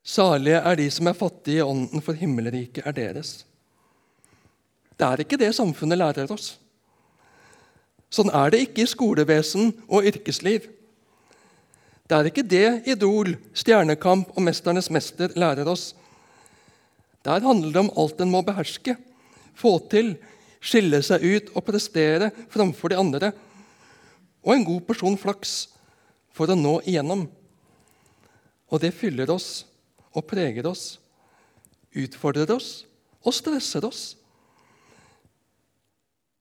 Salige 0.00 0.62
er 0.64 0.80
de 0.80 0.88
som 0.96 1.12
er 1.12 1.20
fattige 1.20 1.60
i 1.60 1.66
ånden, 1.66 2.00
for 2.00 2.16
himmelriket 2.16 2.88
er 2.88 2.96
deres. 2.96 3.34
Det 4.96 5.10
er 5.12 5.26
ikke 5.26 5.42
det 5.44 5.52
samfunnet 5.60 6.00
lærer 6.00 6.32
oss. 6.32 6.54
Sånn 8.08 8.32
er 8.32 8.56
det 8.56 8.64
ikke 8.64 8.86
i 8.86 8.92
skolevesen 8.96 9.74
og 9.92 10.08
yrkesliv. 10.08 10.72
Det 12.08 12.16
er 12.16 12.28
ikke 12.30 12.46
det 12.48 12.68
Idol, 12.88 13.34
Stjernekamp 13.52 14.30
og 14.32 14.44
Mesternes 14.46 14.88
mester 14.88 15.34
lærer 15.36 15.68
oss. 15.68 15.90
Der 17.20 17.44
handler 17.44 17.74
det 17.74 17.82
om 17.82 17.90
alt 18.00 18.22
en 18.24 18.30
må 18.32 18.40
beherske, 18.46 18.94
få 19.52 19.74
til, 19.92 20.14
skille 20.64 21.02
seg 21.04 21.20
ut 21.26 21.50
og 21.52 21.66
prestere 21.66 22.30
framfor 22.48 22.94
de 22.94 22.96
andre. 22.96 23.32
Og 24.40 24.54
en 24.54 24.64
god 24.64 24.86
porsjon 24.88 25.18
flaks 25.20 25.52
for 26.32 26.48
å 26.48 26.56
nå 26.56 26.78
igjennom. 26.88 27.26
Og 28.72 28.80
det 28.80 28.94
fyller 28.96 29.28
oss 29.34 29.66
og 30.16 30.24
preger 30.30 30.64
oss, 30.70 30.96
utfordrer 31.92 32.54
oss 32.56 32.70
og 33.20 33.36
stresser 33.36 33.84
oss. 33.84 34.14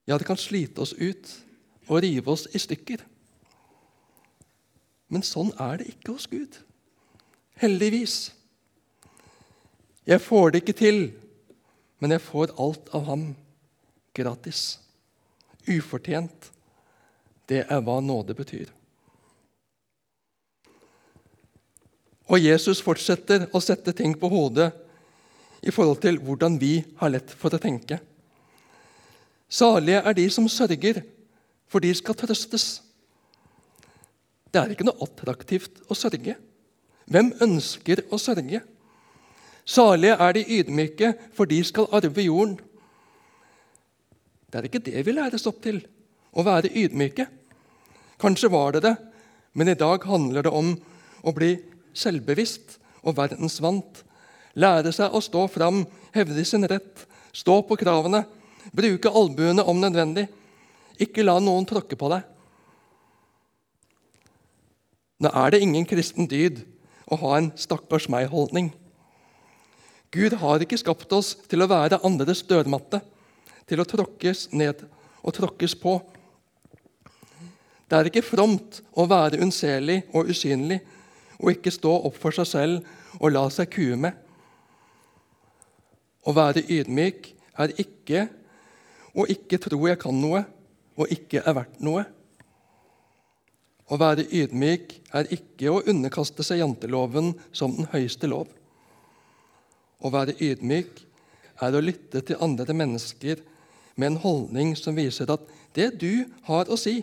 Ja, 0.08 0.16
det 0.16 0.30
kan 0.30 0.40
slite 0.40 0.86
oss 0.86 0.96
ut 0.96 1.28
og 1.90 2.00
rive 2.08 2.32
oss 2.32 2.48
i 2.56 2.64
stykker. 2.64 3.04
Men 5.08 5.24
sånn 5.24 5.54
er 5.62 5.80
det 5.80 5.92
ikke 5.94 6.16
hos 6.16 6.28
Gud. 6.32 6.60
Heldigvis. 7.62 8.18
Jeg 10.08 10.24
får 10.24 10.52
det 10.52 10.62
ikke 10.64 10.78
til, 10.78 11.00
men 12.00 12.14
jeg 12.16 12.24
får 12.24 12.54
alt 12.62 12.92
av 12.96 13.08
ham 13.10 13.30
gratis. 14.16 14.78
Ufortjent. 15.68 16.52
Det 17.48 17.64
er 17.64 17.84
hva 17.84 18.00
nåde 18.04 18.36
betyr. 18.36 18.72
Og 22.28 22.44
Jesus 22.44 22.82
fortsetter 22.84 23.48
å 23.56 23.62
sette 23.64 23.94
ting 23.96 24.14
på 24.20 24.30
hodet 24.32 24.68
i 25.64 25.72
forhold 25.72 26.02
til 26.04 26.20
hvordan 26.20 26.58
vi 26.60 26.82
har 27.00 27.14
lett 27.14 27.32
for 27.32 27.56
å 27.56 27.62
tenke. 27.62 28.02
Salige 29.48 30.04
er 30.04 30.16
de 30.16 30.26
som 30.32 30.48
sørger, 30.52 31.02
for 31.68 31.84
de 31.84 31.94
skal 31.96 32.16
trøstes. 32.20 32.82
Det 34.52 34.62
er 34.62 34.74
ikke 34.74 34.88
noe 34.88 35.04
attraktivt 35.04 35.82
å 35.92 35.98
sørge. 35.98 36.38
Hvem 37.08 37.34
ønsker 37.44 38.04
å 38.12 38.20
sørge? 38.20 38.62
Salige 39.68 40.16
er 40.24 40.36
de 40.36 40.46
ydmyke, 40.60 41.12
for 41.36 41.50
de 41.50 41.60
skal 41.68 41.90
arve 41.96 42.24
jorden. 42.24 42.56
Det 44.48 44.60
er 44.60 44.68
ikke 44.70 44.84
det 44.86 45.04
vi 45.04 45.16
læres 45.16 45.48
opp 45.50 45.60
til, 45.64 45.82
å 46.32 46.44
være 46.48 46.72
ydmyke. 46.72 47.28
Kanskje 48.22 48.52
var 48.54 48.76
det 48.76 48.86
det, 48.86 48.96
men 49.58 49.72
i 49.72 49.78
dag 49.78 50.06
handler 50.08 50.48
det 50.48 50.54
om 50.56 50.72
å 51.28 51.34
bli 51.36 51.58
selvbevisst 51.98 52.78
og 53.04 53.18
verdensvant. 53.20 54.04
Lære 54.58 54.94
seg 54.96 55.14
å 55.14 55.22
stå 55.22 55.44
fram, 55.52 55.84
hevde 56.16 56.46
sin 56.48 56.66
rett, 56.70 57.04
stå 57.36 57.60
på 57.68 57.78
kravene, 57.80 58.24
bruke 58.72 59.12
albuene 59.12 59.66
om 59.68 59.84
nødvendig. 59.84 60.28
Ikke 61.04 61.26
la 61.26 61.38
noen 61.44 61.68
tråkke 61.68 62.00
på 62.00 62.10
deg. 62.16 62.24
Nå 65.18 65.32
er 65.34 65.54
det 65.54 65.64
ingen 65.66 65.86
kristen 65.90 66.28
dyd 66.30 66.62
å 67.10 67.18
ha 67.18 67.38
en 67.38 67.52
'stakkars 67.56 68.06
meg'-holdning. 68.10 68.74
Gud 70.12 70.34
har 70.40 70.62
ikke 70.62 70.78
skapt 70.78 71.12
oss 71.14 71.36
til 71.50 71.62
å 71.62 71.70
være 71.70 72.00
andres 72.06 72.44
dørmatte, 72.44 73.02
til 73.68 73.82
å 73.82 73.88
tråkkes 73.88 74.52
ned 74.54 74.86
og 75.24 75.34
tråkkes 75.34 75.76
på. 75.76 76.00
Det 77.90 77.98
er 77.98 78.10
ikke 78.10 78.24
fromt 78.24 78.82
å 78.96 79.08
være 79.08 79.42
unnselig 79.42 80.04
og 80.14 80.30
usynlig 80.30 80.82
og 81.40 81.52
ikke 81.52 81.72
stå 81.72 81.94
opp 82.08 82.16
for 82.20 82.36
seg 82.36 82.48
selv 82.48 83.20
og 83.20 83.32
la 83.32 83.46
seg 83.50 83.70
kue 83.72 83.96
med. 83.96 84.14
Å 86.28 86.34
være 86.36 86.66
ydmyk 86.68 87.34
er 87.58 87.74
ikke 87.80 88.28
å 89.16 89.26
ikke 89.32 89.60
tro 89.64 89.80
jeg 89.88 90.00
kan 90.00 90.16
noe 90.16 90.44
og 90.98 91.12
ikke 91.14 91.42
er 91.44 91.56
verdt 91.56 91.82
noe. 91.84 92.06
Å 93.88 93.96
være 94.00 94.26
ydmyk 94.36 94.98
er 95.16 95.30
ikke 95.32 95.72
å 95.72 95.84
underkaste 95.88 96.44
seg 96.44 96.60
janteloven 96.60 97.32
som 97.56 97.76
den 97.78 97.88
høyeste 97.94 98.28
lov. 98.28 98.50
Å 100.04 100.12
være 100.12 100.36
ydmyk 100.44 101.04
er 101.64 101.76
å 101.76 101.84
lytte 101.84 102.22
til 102.28 102.42
andre 102.44 102.76
mennesker 102.76 103.40
med 103.96 104.12
en 104.12 104.22
holdning 104.22 104.76
som 104.78 104.98
viser 104.98 105.32
at 105.34 105.46
det 105.78 105.94
du 106.02 106.28
har 106.50 106.70
å 106.70 106.78
si, 106.78 107.00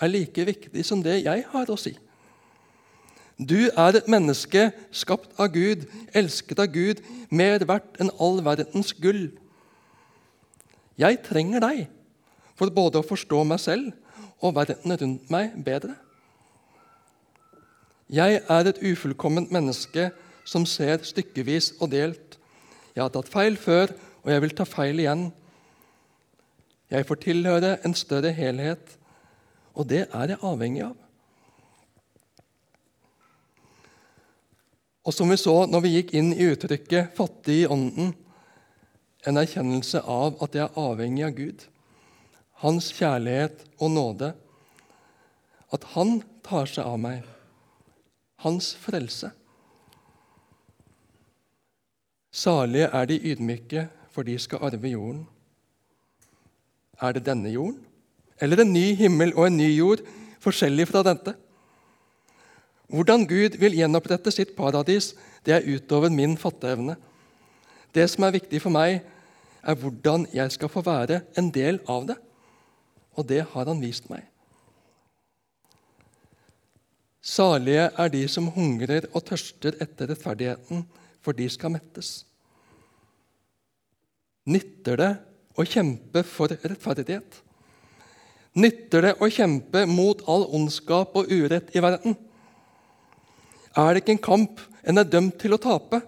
er 0.00 0.10
like 0.10 0.44
viktig 0.48 0.84
som 0.86 1.02
det 1.04 1.20
jeg 1.22 1.44
har 1.52 1.70
å 1.70 1.78
si. 1.78 1.94
Du 3.40 3.70
er 3.70 3.96
et 3.96 4.08
menneske 4.10 4.66
skapt 4.92 5.32
av 5.40 5.48
Gud, 5.54 5.86
elsket 6.12 6.60
av 6.60 6.68
Gud, 6.74 7.00
mer 7.32 7.62
verdt 7.64 7.96
enn 8.02 8.12
all 8.20 8.42
verdens 8.44 8.92
gull. 9.00 9.30
Jeg 11.00 11.22
trenger 11.24 11.64
deg 11.64 11.86
for 12.58 12.68
både 12.74 13.00
å 13.00 13.06
forstå 13.06 13.44
meg 13.48 13.62
selv 13.62 13.94
og 14.40 14.54
verden 14.56 14.96
rundt 15.02 15.30
meg 15.32 15.56
bedre. 15.64 15.94
Jeg 18.10 18.40
er 18.48 18.66
et 18.66 18.80
ufullkomment 18.82 19.52
menneske 19.54 20.08
som 20.44 20.64
ser 20.66 21.04
stykkevis 21.06 21.74
og 21.78 21.92
delt. 21.92 22.38
Jeg 22.96 23.04
har 23.04 23.12
tatt 23.14 23.30
feil 23.30 23.58
før, 23.60 23.92
og 24.24 24.32
jeg 24.32 24.42
vil 24.42 24.56
ta 24.56 24.66
feil 24.66 24.98
igjen. 24.98 25.28
Jeg 26.90 27.06
får 27.06 27.20
tilhøre 27.22 27.76
en 27.86 27.94
større 27.94 28.32
helhet, 28.34 28.96
og 29.78 29.86
det 29.92 30.08
er 30.08 30.32
jeg 30.32 30.42
avhengig 30.42 30.82
av. 30.88 30.96
Og 35.06 35.14
som 35.14 35.30
vi 35.30 35.38
så 35.40 35.54
når 35.70 35.84
vi 35.84 35.94
gikk 35.94 36.12
inn 36.18 36.32
i 36.34 36.50
uttrykket 36.50 37.14
'fattig 37.16 37.62
i 37.62 37.66
ånden', 37.66 38.14
en 39.26 39.36
erkjennelse 39.36 40.00
av 40.00 40.42
at 40.42 40.54
jeg 40.54 40.64
er 40.64 40.78
avhengig 40.78 41.24
av 41.24 41.36
Gud, 41.36 41.64
Hans 42.60 42.90
kjærlighet 42.92 43.64
og 43.80 43.90
nåde, 43.90 44.34
at 45.72 45.84
Han 45.94 46.20
tar 46.44 46.68
seg 46.68 46.84
av 46.84 46.98
meg, 47.00 47.24
Hans 48.44 48.74
frelse. 48.76 49.30
Salige 52.30 52.88
er 52.92 53.08
de 53.08 53.18
ydmyke, 53.32 53.88
for 54.10 54.26
de 54.26 54.36
skal 54.38 54.62
arve 54.66 54.90
jorden. 54.92 55.24
Er 57.00 57.12
det 57.16 57.24
denne 57.26 57.50
jorden? 57.50 57.78
Eller 58.40 58.60
en 58.62 58.72
ny 58.72 58.94
himmel 58.96 59.32
og 59.36 59.46
en 59.46 59.56
ny 59.56 59.68
jord, 59.76 60.02
forskjellig 60.40 60.88
fra 60.88 61.02
dette? 61.06 61.34
Hvordan 62.90 63.26
Gud 63.28 63.56
vil 63.60 63.76
gjenopprette 63.78 64.32
sitt 64.34 64.56
paradis, 64.56 65.14
det 65.46 65.54
er 65.54 65.68
utover 65.68 66.10
min 66.10 66.36
fatteevne. 66.36 66.96
Det 67.94 68.08
som 68.10 68.24
er 68.26 68.34
viktig 68.34 68.60
for 68.62 68.74
meg, 68.74 69.00
er 69.62 69.76
hvordan 69.78 70.26
jeg 70.34 70.52
skal 70.52 70.72
få 70.72 70.82
være 70.84 71.20
en 71.38 71.50
del 71.54 71.80
av 71.88 72.08
det. 72.08 72.16
Og 73.18 73.26
det 73.26 73.42
har 73.52 73.66
han 73.66 73.82
vist 73.82 74.10
meg. 74.10 74.26
Salige 77.20 77.90
er 77.90 78.08
de 78.12 78.22
som 78.32 78.48
hungrer 78.54 79.06
og 79.12 79.24
tørster 79.28 79.76
etter 79.82 80.08
rettferdigheten, 80.10 80.86
for 81.20 81.36
de 81.36 81.46
skal 81.52 81.74
mettes. 81.74 82.22
Nytter 84.48 84.96
det 84.96 85.10
å 85.60 85.66
kjempe 85.68 86.22
for 86.24 86.52
rettferdighet? 86.54 87.42
Nytter 88.56 89.04
det 89.04 89.12
å 89.20 89.28
kjempe 89.30 89.84
mot 89.86 90.24
all 90.26 90.46
ondskap 90.56 91.14
og 91.18 91.28
urett 91.30 91.70
i 91.76 91.82
verden? 91.84 92.16
Er 93.76 93.92
det 93.92 94.02
ikke 94.02 94.16
en 94.16 94.24
kamp 94.24 94.64
en 94.82 94.98
er 94.98 95.06
dømt 95.06 95.36
til 95.38 95.54
å 95.54 95.60
tape? 95.60 96.00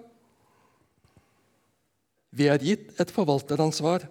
Vi 2.32 2.48
er 2.48 2.64
gitt 2.64 2.96
et 3.00 3.12
forvalteransvar. 3.12 4.08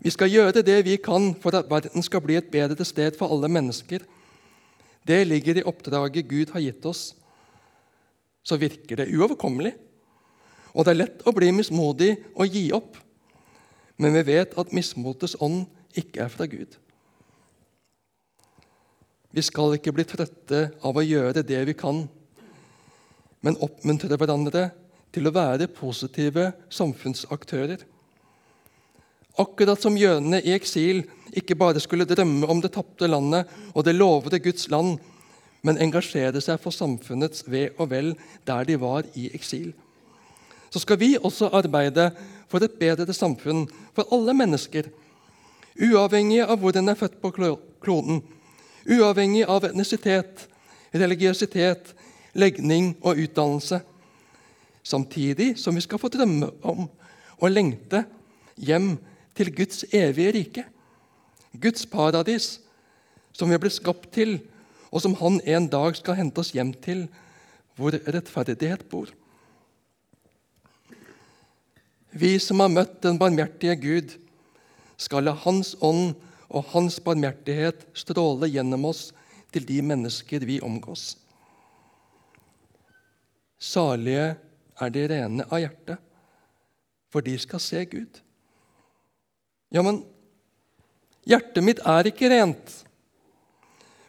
Vi 0.00 0.10
skal 0.12 0.32
gjøre 0.32 0.62
det 0.64 0.78
vi 0.86 0.96
kan 0.96 1.34
for 1.42 1.56
at 1.56 1.68
verden 1.68 2.02
skal 2.02 2.22
bli 2.24 2.38
et 2.38 2.48
bedre 2.52 2.84
sted 2.88 3.18
for 3.18 3.32
alle 3.32 3.50
mennesker. 3.52 4.00
Det 5.04 5.26
ligger 5.26 5.60
i 5.60 5.66
oppdraget 5.66 6.28
Gud 6.28 6.52
har 6.54 6.64
gitt 6.64 6.86
oss. 6.88 7.14
Så 8.42 8.56
virker 8.56 8.96
det 8.96 9.10
uoverkommelig, 9.12 9.74
og 10.72 10.86
det 10.86 10.92
er 10.92 11.00
lett 11.02 11.24
å 11.28 11.34
bli 11.36 11.50
mismodig 11.52 12.14
og 12.32 12.48
gi 12.48 12.70
opp. 12.72 12.96
Men 14.00 14.16
vi 14.16 14.22
vet 14.32 14.56
at 14.56 14.72
mismotets 14.72 15.36
ånd 15.44 15.66
ikke 15.92 16.24
er 16.24 16.32
fra 16.32 16.46
Gud. 16.48 16.78
Vi 19.30 19.42
skal 19.44 19.76
ikke 19.76 19.92
bli 19.94 20.06
trøtte 20.08 20.70
av 20.80 20.96
å 20.96 21.04
gjøre 21.04 21.44
det 21.46 21.60
vi 21.68 21.76
kan, 21.76 22.06
men 23.44 23.60
oppmuntre 23.60 24.16
hverandre 24.16 24.70
til 25.12 25.28
å 25.28 25.34
være 25.34 25.68
positive 25.74 26.50
samfunnsaktører. 26.72 27.84
Akkurat 29.38 29.80
som 29.80 29.96
jødene 29.96 30.40
i 30.42 30.54
eksil 30.56 31.04
ikke 31.36 31.54
bare 31.54 31.80
skulle 31.80 32.08
drømme 32.08 32.48
om 32.50 32.60
det 32.60 32.72
tapte 32.74 33.06
landet 33.06 33.50
og 33.74 33.84
det 33.86 33.94
lovede 33.94 34.40
Guds 34.42 34.68
land, 34.70 34.98
men 35.62 35.78
engasjere 35.78 36.40
seg 36.42 36.58
for 36.62 36.74
samfunnets 36.74 37.44
ve 37.46 37.68
og 37.76 37.90
vel 37.92 38.14
der 38.48 38.64
de 38.66 38.78
var 38.80 39.06
i 39.14 39.28
eksil. 39.34 39.72
Så 40.70 40.82
skal 40.82 40.98
vi 41.00 41.16
også 41.18 41.50
arbeide 41.52 42.10
for 42.50 42.62
et 42.64 42.78
bedre 42.80 43.14
samfunn 43.14 43.66
for 43.94 44.08
alle 44.14 44.34
mennesker, 44.34 44.88
uavhengig 45.80 46.42
av 46.44 46.58
hvor 46.60 46.76
en 46.76 46.90
er 46.90 46.98
født 46.98 47.20
på 47.22 47.30
kloden, 47.82 48.22
uavhengig 48.90 49.44
av 49.46 49.66
etnisitet, 49.68 50.46
religiøsitet, 50.94 51.94
legning 52.34 52.96
og 53.02 53.18
utdannelse. 53.18 53.80
Samtidig 54.82 55.52
som 55.60 55.76
vi 55.76 55.84
skal 55.84 56.00
få 56.00 56.08
drømme 56.10 56.50
om 56.66 56.86
og 57.40 57.52
lengte 57.52 58.04
hjem 58.60 58.96
til 59.40 59.54
Guds 59.56 59.84
evige 59.96 60.32
rike. 60.36 60.64
Guds 61.56 61.86
paradis, 61.88 62.58
som 63.32 63.48
vi 63.50 63.58
ble 63.58 63.72
skapt 63.72 64.12
til, 64.12 64.36
og 64.92 65.00
som 65.00 65.16
Han 65.22 65.40
en 65.48 65.68
dag 65.70 65.96
skal 65.96 66.18
hente 66.18 66.42
oss 66.42 66.52
hjem 66.52 66.74
til, 66.84 67.06
hvor 67.78 67.94
rettferdighet 67.94 68.84
bor. 68.90 69.08
Vi 72.10 72.36
som 72.42 72.60
har 72.60 72.72
møtt 72.72 72.98
den 73.02 73.18
barmhjertige 73.18 73.76
Gud, 73.80 74.16
skal 75.00 75.24
la 75.24 75.32
Hans 75.32 75.76
ånd 75.80 76.18
og 76.50 76.66
Hans 76.74 76.98
barmhjertighet 77.00 77.86
stråle 77.96 78.50
gjennom 78.50 78.84
oss 78.90 79.12
til 79.54 79.64
de 79.66 79.80
mennesker 79.82 80.44
vi 80.44 80.58
omgås. 80.60 81.14
Salige 83.58 84.34
er 84.80 84.90
de 84.92 85.06
rene 85.08 85.46
av 85.48 85.62
hjerte, 85.62 85.96
for 87.10 87.24
de 87.24 87.38
skal 87.38 87.62
se 87.62 87.84
Gud. 87.88 88.20
Ja, 89.70 89.82
men 89.86 90.02
hjertet 91.28 91.64
mitt 91.64 91.82
er 91.86 92.08
ikke 92.10 92.30
rent. 92.32 92.72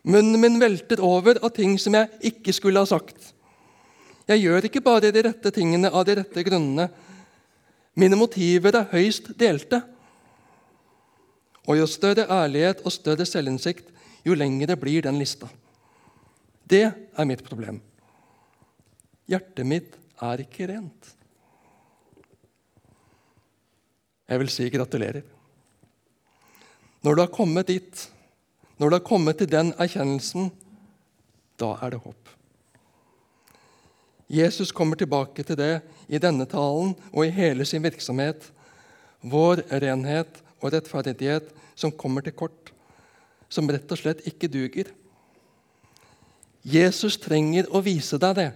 Munnen 0.02 0.42
min 0.42 0.58
velter 0.62 1.02
over 1.06 1.38
av 1.46 1.54
ting 1.54 1.78
som 1.80 1.94
jeg 1.94 2.32
ikke 2.32 2.56
skulle 2.58 2.82
ha 2.82 2.90
sagt. 2.90 3.32
Jeg 4.30 4.42
gjør 4.46 4.66
ikke 4.66 4.82
bare 4.82 5.12
de 5.14 5.26
rette 5.28 5.52
tingene 5.54 5.92
av 5.94 6.06
de 6.08 6.18
rette 6.22 6.44
grunnene. 6.46 6.88
Mine 7.94 8.18
motiver 8.18 8.78
er 8.80 8.90
høyst 8.94 9.34
delte. 9.38 9.82
Og 11.70 11.78
jo 11.78 11.88
større 11.90 12.26
ærlighet 12.26 12.82
og 12.82 12.94
større 12.96 13.28
selvinnsikt, 13.28 13.86
jo 14.26 14.34
lengre 14.38 14.78
blir 14.80 15.06
den 15.06 15.20
lista. 15.22 15.50
Det 16.66 16.86
er 16.90 17.28
mitt 17.28 17.44
problem. 17.46 17.82
Hjertet 19.30 19.68
mitt 19.68 19.98
er 20.22 20.42
ikke 20.42 20.70
rent. 20.72 21.12
Jeg 24.32 24.40
vil 24.40 24.52
si 24.54 24.70
gratulerer. 24.72 25.26
Når 27.02 27.16
du 27.16 27.22
har 27.24 27.34
kommet 27.34 27.68
dit, 27.68 28.04
når 28.78 28.90
du 28.90 28.96
har 28.96 29.06
kommet 29.06 29.38
til 29.38 29.50
den 29.50 29.74
erkjennelsen, 29.78 30.52
da 31.60 31.76
er 31.82 31.94
det 31.94 32.02
håp. 32.04 32.30
Jesus 34.32 34.72
kommer 34.72 34.96
tilbake 34.96 35.44
til 35.44 35.58
det 35.60 35.82
i 36.08 36.22
denne 36.22 36.46
talen 36.48 36.94
og 37.12 37.26
i 37.26 37.34
hele 37.36 37.66
sin 37.68 37.84
virksomhet. 37.84 38.48
Vår 39.22 39.66
renhet 39.84 40.40
og 40.62 40.72
rettferdighet 40.74 41.52
som 41.76 41.92
kommer 41.92 42.24
til 42.24 42.38
kort, 42.38 42.72
som 43.50 43.70
rett 43.70 43.92
og 43.92 44.00
slett 44.00 44.24
ikke 44.30 44.50
duger. 44.52 44.94
Jesus 46.64 47.18
trenger 47.20 47.68
å 47.74 47.82
vise 47.84 48.18
deg 48.22 48.38
det 48.38 48.52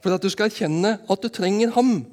for 0.00 0.14
at 0.14 0.22
du 0.22 0.30
skal 0.30 0.50
erkjenne 0.50 0.96
at 1.02 1.22
du 1.22 1.28
trenger 1.32 1.72
ham. 1.74 2.04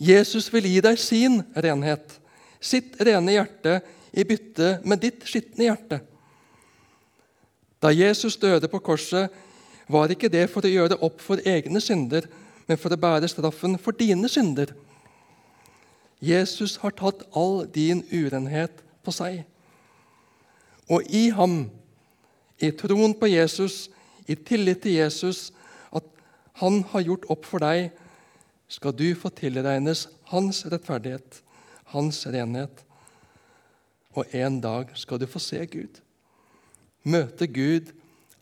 Jesus 0.00 0.48
vil 0.52 0.64
gi 0.64 0.80
deg 0.80 0.98
sin 1.00 1.42
renhet, 1.52 2.19
sitt 2.60 2.98
rene 3.00 3.34
hjerte, 3.34 3.80
i 4.12 4.24
bytte 4.26 4.80
med 4.84 5.00
ditt 5.04 5.22
skitne 5.28 5.68
hjerte. 5.68 6.00
Da 7.80 7.92
Jesus 7.94 8.36
døde 8.36 8.68
på 8.68 8.80
korset, 8.82 9.30
var 9.90 10.12
ikke 10.12 10.30
det 10.30 10.44
for 10.50 10.66
å 10.66 10.70
gjøre 10.70 10.98
opp 11.02 11.22
for 11.22 11.42
egne 11.46 11.80
synder, 11.82 12.26
men 12.68 12.78
for 12.78 12.92
å 12.92 13.00
bære 13.00 13.30
straffen 13.30 13.78
for 13.80 13.96
dine 13.96 14.28
synder. 14.30 14.74
Jesus 16.20 16.76
har 16.82 16.94
tatt 16.94 17.24
all 17.34 17.64
din 17.72 18.04
urenhet 18.12 18.82
på 19.02 19.14
seg. 19.14 19.40
Og 20.90 21.06
i 21.08 21.30
ham, 21.34 21.64
i 22.60 22.70
troen 22.76 23.14
på 23.16 23.30
Jesus, 23.30 23.88
i 24.28 24.36
tillit 24.36 24.82
til 24.84 24.98
Jesus, 24.98 25.48
at 25.90 26.04
han 26.60 26.82
har 26.92 27.06
gjort 27.06 27.26
opp 27.32 27.48
for 27.48 27.62
deg, 27.62 27.88
skal 28.70 28.94
du 28.94 29.08
få 29.18 29.32
tilregnes 29.34 30.06
hans 30.30 30.62
rettferdighet, 30.70 31.40
hans 31.94 32.24
renhet. 32.26 32.84
Og 34.18 34.26
en 34.34 34.60
dag 34.60 34.90
skal 34.98 35.20
du 35.20 35.26
få 35.30 35.38
se 35.42 35.64
Gud. 35.66 36.00
Møte 37.02 37.46
Gud 37.46 37.92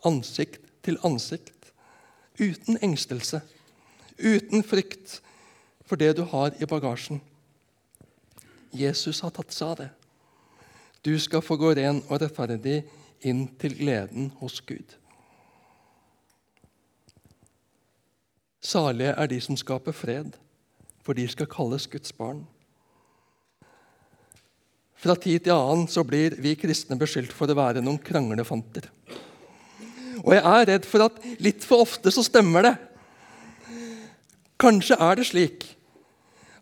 ansikt 0.06 0.64
til 0.82 0.98
ansikt, 1.04 1.72
uten 2.40 2.78
engstelse, 2.82 3.40
uten 4.18 4.62
frykt 4.64 5.20
for 5.86 5.96
det 5.96 6.16
du 6.16 6.24
har 6.24 6.54
i 6.60 6.66
bagasjen. 6.66 7.20
Jesus 8.72 9.20
har 9.24 9.32
tatt 9.34 9.52
seg 9.54 9.68
av 9.68 9.76
det. 9.82 9.90
Du 11.02 11.14
skal 11.18 11.42
få 11.44 11.56
gå 11.56 11.72
ren 11.78 12.02
og 12.08 12.20
rettferdig 12.20 12.82
inn 13.26 13.46
til 13.58 13.76
gleden 13.78 14.32
hos 14.40 14.60
Gud. 14.60 14.96
Salige 18.60 19.14
er 19.14 19.30
de 19.30 19.40
som 19.40 19.56
skaper 19.56 19.94
fred, 19.96 20.34
for 21.02 21.16
de 21.16 21.24
skal 21.30 21.48
kalles 21.48 21.86
Guds 21.86 22.12
barn. 22.12 22.42
Fra 24.98 25.14
tid 25.14 25.44
til 25.46 25.54
annen 25.54 25.86
så 25.90 26.02
blir 26.06 26.34
vi 26.42 26.56
kristne 26.58 26.98
beskyldt 26.98 27.34
for 27.34 27.50
å 27.50 27.56
være 27.58 27.82
noen 27.84 28.00
kranglefanter. 28.02 28.88
Og 30.24 30.34
jeg 30.34 30.42
er 30.42 30.68
redd 30.72 30.88
for 30.88 31.06
at 31.06 31.20
litt 31.42 31.66
for 31.66 31.84
ofte 31.84 32.10
så 32.14 32.24
stemmer 32.26 32.66
det. 32.66 32.74
Kanskje 34.58 34.98
er 34.98 35.20
det 35.20 35.28
slik 35.28 35.68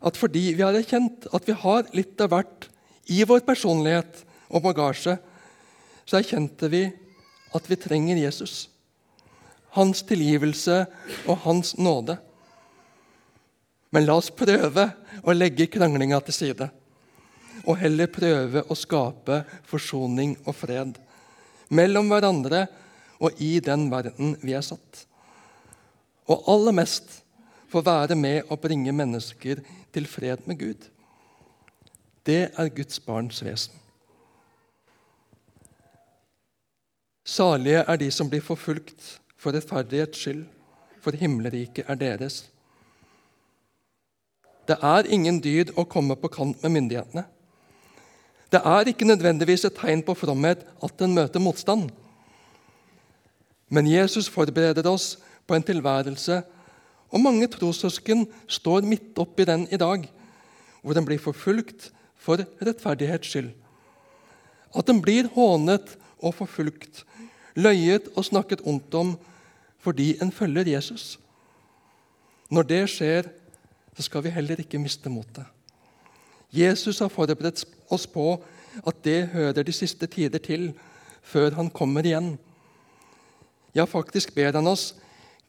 at 0.05 0.19
fordi 0.19 0.51
vi 0.53 0.61
har 0.61 0.77
erkjent 0.77 1.25
at 1.33 1.47
vi 1.49 1.57
har 1.57 1.89
litt 1.97 2.21
av 2.21 2.29
hvert 2.35 2.69
i 3.09 3.23
vår 3.25 3.41
personlighet 3.47 4.21
og 4.53 4.61
bagasje, 4.67 5.17
så 6.05 6.19
erkjente 6.19 6.69
vi 6.69 6.85
at 7.57 7.69
vi 7.71 7.79
trenger 7.81 8.19
Jesus 8.21 8.67
hans 9.77 10.03
tilgivelse 10.07 10.85
og 11.27 11.43
hans 11.45 11.75
nåde. 11.77 12.17
Men 13.93 14.07
la 14.07 14.17
oss 14.19 14.31
prøve 14.33 14.89
å 15.23 15.35
legge 15.35 15.69
kranglinga 15.71 16.19
til 16.25 16.35
side, 16.35 16.69
og 17.67 17.77
heller 17.81 18.07
prøve 18.11 18.63
å 18.63 18.75
skape 18.79 19.41
forsoning 19.67 20.37
og 20.45 20.55
fred 20.55 20.95
mellom 21.75 22.07
hverandre 22.07 22.65
og 23.19 23.41
i 23.43 23.57
den 23.63 23.87
verden 23.91 24.35
vi 24.43 24.55
er 24.55 24.63
satt. 24.65 25.03
Og 26.27 26.47
aller 26.51 26.75
mest 26.75 27.19
få 27.71 27.81
være 27.83 28.15
med 28.15 28.51
å 28.51 28.59
bringe 28.61 28.93
mennesker 28.95 29.63
til 29.93 30.07
fred 30.07 30.45
med 30.47 30.59
Gud. 30.59 30.87
Det 32.27 32.49
er 32.51 32.75
Guds 32.75 32.99
barns 33.03 33.41
vesen. 33.43 33.73
Salige 37.27 37.83
er 37.83 37.97
de 37.99 38.07
som 38.11 38.29
blir 38.31 38.43
forfulgt 38.43 39.17
for 39.35 39.51
rettferdighets 39.51 40.21
skyld, 40.21 40.45
for 41.03 41.15
himmelriket 41.15 41.89
er 41.91 41.99
deres. 41.99 42.45
Det 44.67 44.77
er 44.83 45.07
ingen 45.11 45.39
dyd 45.43 45.73
å 45.79 45.85
komme 45.87 46.15
på 46.19 46.31
kant 46.31 46.63
med 46.63 46.73
myndighetene. 46.75 47.23
Det 48.51 48.61
er 48.63 48.87
ikke 48.87 49.07
nødvendigvis 49.07 49.65
et 49.65 49.75
tegn 49.75 50.03
på 50.03 50.15
fromhet 50.15 50.63
at 50.83 51.01
en 51.01 51.15
møter 51.15 51.39
motstand. 51.43 51.89
Men 53.69 53.87
Jesus 53.91 54.29
forbereder 54.31 54.87
oss 54.89 55.17
på 55.47 55.55
en 55.55 55.63
tilværelse, 55.63 56.41
og 57.11 57.23
mange 57.23 57.47
trossøsken 57.47 58.25
står 58.47 58.87
midt 58.87 59.19
oppi 59.19 59.45
den 59.47 59.67
i 59.71 59.79
dag, 59.79 60.07
hvor 60.81 60.95
den 60.95 61.05
blir 61.07 61.19
forfulgt 61.19 61.91
for 62.15 62.39
rettferdighets 62.61 63.31
skyld. 63.31 63.51
At 64.75 64.87
den 64.87 65.01
blir 65.01 65.27
hånet 65.35 65.97
og 66.19 66.35
forfulgt 66.35 67.03
løyet 67.55 68.11
og 68.15 68.25
snakket 68.25 68.63
ondt 68.63 68.95
om 68.95 69.17
fordi 69.83 70.17
en 70.21 70.31
følger 70.31 70.67
Jesus. 70.67 71.19
Når 72.51 72.63
det 72.67 72.81
skjer, 72.91 73.27
så 73.95 74.03
skal 74.03 74.23
vi 74.23 74.33
heller 74.35 74.59
ikke 74.59 74.79
miste 74.79 75.09
motet. 75.09 75.45
Jesus 76.57 76.99
har 77.03 77.13
forberedt 77.13 77.65
oss 77.93 78.07
på 78.09 78.37
at 78.85 79.01
det 79.05 79.29
hører 79.33 79.65
de 79.65 79.73
siste 79.75 80.07
tider 80.09 80.41
til, 80.41 80.71
før 81.21 81.55
han 81.57 81.69
kommer 81.69 82.05
igjen. 82.05 82.35
Ja, 83.75 83.85
faktisk 83.85 84.33
ber 84.35 84.55
han 84.55 84.69
oss 84.69 84.93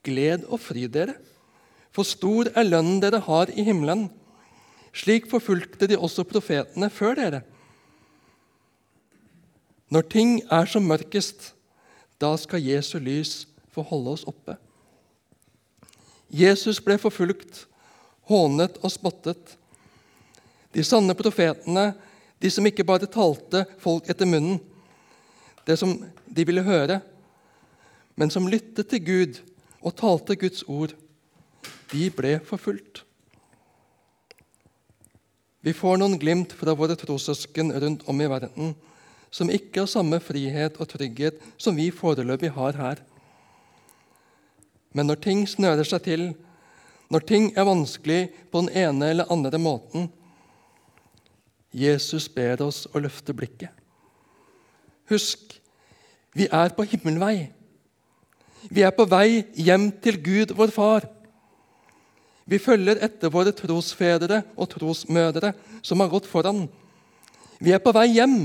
gled 0.04 0.44
og 0.48 0.60
fry 0.60 0.86
dere, 0.90 1.14
for 1.92 2.06
stor 2.06 2.50
er 2.54 2.68
lønnen 2.68 3.00
dere 3.02 3.22
har 3.24 3.50
i 3.54 3.64
himmelen. 3.64 4.08
Slik 4.92 5.28
forfulgte 5.30 5.88
de 5.88 5.98
også 5.98 6.26
profetene 6.28 6.90
før 6.92 7.16
dere. 7.18 7.42
Når 9.88 10.04
ting 10.12 10.42
er 10.52 10.68
som 10.68 10.84
mørkest, 10.84 11.54
da 12.20 12.34
skal 12.36 12.64
Jesu 12.64 12.98
lys 13.00 13.46
få 13.72 13.84
holde 13.86 14.16
oss 14.16 14.26
oppe. 14.28 14.58
Jesus 16.28 16.80
ble 16.84 16.98
forfulgt, 17.00 17.64
hånet 18.28 18.76
og 18.82 18.92
spottet. 18.92 19.54
De 20.74 20.84
sanne 20.84 21.16
profetene, 21.16 21.92
de 22.38 22.50
som 22.52 22.66
ikke 22.68 22.86
bare 22.86 23.08
talte 23.10 23.64
folk 23.82 24.08
etter 24.10 24.28
munnen, 24.28 24.60
det 25.66 25.76
som 25.80 25.96
de 26.24 26.44
ville 26.48 26.64
høre, 26.64 27.00
men 28.18 28.30
som 28.32 28.48
lyttet 28.48 28.88
til 28.90 29.04
Gud 29.04 29.40
og 29.80 29.96
talte 29.98 30.36
Guds 30.38 30.64
ord, 30.68 30.94
de 31.92 32.08
ble 32.14 32.38
forfulgt. 32.44 33.02
Vi 35.64 35.74
får 35.74 35.98
noen 36.00 36.16
glimt 36.20 36.54
fra 36.56 36.74
våre 36.78 36.96
trossøsken 36.96 37.72
rundt 37.74 38.04
om 38.08 38.20
i 38.22 38.28
verden 38.30 38.76
som 39.30 39.50
ikke 39.52 39.82
har 39.82 39.90
samme 39.90 40.20
frihet 40.24 40.78
og 40.80 40.88
trygghet 40.88 41.40
som 41.60 41.76
vi 41.76 41.90
foreløpig 41.92 42.52
har 42.54 42.78
her. 42.78 43.02
Men 44.96 45.10
når 45.10 45.20
ting 45.24 45.42
snører 45.48 45.84
seg 45.84 46.04
til, 46.06 46.22
når 47.12 47.26
ting 47.28 47.50
er 47.56 47.68
vanskelig 47.68 48.20
på 48.52 48.62
den 48.64 48.72
ene 48.86 49.10
eller 49.12 49.32
andre 49.32 49.60
måten 49.60 50.08
Jesus 51.74 52.28
ber 52.32 52.62
oss 52.64 52.86
å 52.94 53.00
løfte 53.02 53.34
blikket. 53.36 53.72
Husk, 55.08 55.54
vi 56.36 56.48
er 56.52 56.72
på 56.76 56.86
himmelvei. 56.88 57.48
Vi 58.68 58.82
er 58.84 58.92
på 58.94 59.06
vei 59.08 59.44
hjem 59.56 59.90
til 60.02 60.18
Gud, 60.22 60.52
vår 60.56 60.72
Far. 60.74 61.06
Vi 62.48 62.60
følger 62.60 63.00
etter 63.04 63.32
våre 63.32 63.52
trosfedre 63.52 64.42
og 64.56 64.70
trosmødre 64.72 65.52
som 65.84 66.00
har 66.00 66.10
gått 66.12 66.28
foran. 66.28 66.64
Vi 67.60 67.74
er 67.74 67.82
på 67.82 67.92
vei 67.92 68.06
hjem 68.14 68.38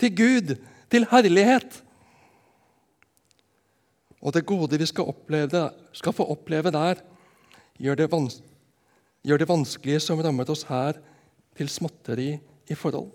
til 0.00 0.12
Gud, 0.16 0.52
til 0.90 1.06
herlighet. 1.08 1.80
Og 4.20 4.34
det 4.36 4.44
gode 4.44 4.76
vi 4.76 4.88
skal, 4.88 5.08
oppleve, 5.08 5.70
skal 5.96 6.12
få 6.12 6.26
oppleve 6.34 6.72
der, 6.74 7.00
gjør 7.80 8.02
det, 8.02 8.08
gjør 9.24 9.40
det 9.40 9.48
vanskelige 9.48 10.02
som 10.04 10.20
rammer 10.20 10.50
oss 10.52 10.66
her, 10.68 11.00
til 11.56 11.68
småtteri 11.68 12.34
i 12.70 12.76
forhold. 12.78 13.10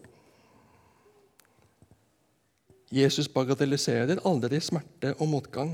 Jesus 2.95 3.27
bagatelliserer 3.31 4.21
aldri 4.27 4.59
smerte 4.63 5.15
og 5.17 5.29
motgang, 5.31 5.73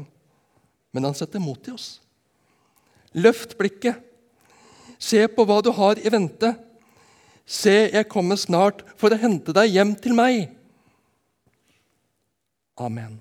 men 0.91 1.05
han 1.05 1.17
setter 1.17 1.43
mot 1.43 1.67
i 1.67 1.73
oss. 1.73 1.99
Løft 3.13 3.57
blikket. 3.59 3.99
Se 5.01 5.25
på 5.27 5.45
hva 5.45 5.59
du 5.65 5.71
har 5.75 5.99
i 5.99 6.11
vente. 6.13 6.53
Se, 7.45 7.73
jeg 7.91 8.07
kommer 8.09 8.39
snart 8.39 8.85
for 8.95 9.11
å 9.11 9.19
hente 9.19 9.53
deg 9.55 9.73
hjem 9.73 9.95
til 9.99 10.15
meg. 10.15 10.53
Amen. 12.79 13.19